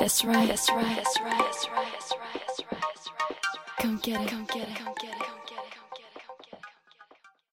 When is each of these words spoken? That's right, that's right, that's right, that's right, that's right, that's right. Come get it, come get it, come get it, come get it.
That's 0.00 0.24
right, 0.24 0.48
that's 0.48 0.70
right, 0.70 0.96
that's 0.96 1.20
right, 1.20 1.38
that's 1.38 1.68
right, 1.68 1.92
that's 1.92 2.12
right, 2.18 2.42
that's 2.46 2.62
right. 2.72 3.36
Come 3.80 3.98
get 3.98 4.22
it, 4.22 4.28
come 4.28 4.46
get 4.46 4.66
it, 4.66 4.74
come 4.74 4.94
get 4.98 5.10
it, 5.10 5.18
come 5.18 5.18
get 5.18 5.20
it. 5.20 5.39